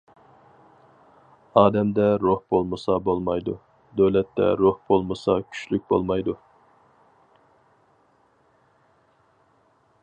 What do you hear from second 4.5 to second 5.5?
روھ بولمىسا